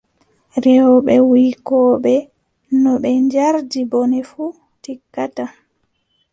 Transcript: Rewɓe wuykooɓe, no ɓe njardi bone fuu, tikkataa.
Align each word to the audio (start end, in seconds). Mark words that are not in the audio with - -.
Rewɓe 0.63 1.13
wuykooɓe, 1.29 2.13
no 2.81 2.91
ɓe 3.01 3.09
njardi 3.25 3.79
bone 3.91 4.19
fuu, 4.29 4.49
tikkataa. 4.83 5.51